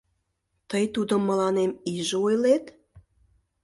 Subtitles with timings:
[0.69, 2.65] —Тый тудым мыланем иже ойлет?